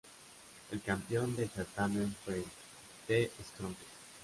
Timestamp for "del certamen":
1.35-2.15